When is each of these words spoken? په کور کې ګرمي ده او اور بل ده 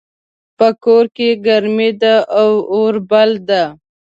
په 0.57 0.67
کور 0.83 1.05
کې 1.15 1.29
ګرمي 1.45 1.91
ده 2.01 2.15
او 2.41 2.51
اور 2.73 2.93
بل 3.09 3.31
ده 3.49 3.63